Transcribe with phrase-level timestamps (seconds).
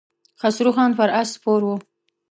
[0.41, 1.71] خسرو خان پر آس سپور و.